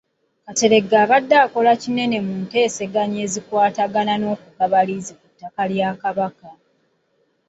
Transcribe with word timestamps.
Kateregga 0.45 0.95
abadde 1.05 1.35
akola 1.45 1.71
kinene 1.81 2.17
mu 2.25 2.33
nteeseganya 2.43 3.19
ezikwatagana 3.25 4.13
n’okugaba 4.17 4.77
liizi 4.87 5.13
ku 5.19 5.25
ttaka 5.31 5.61
ly’Obwakabaka. 5.71 6.47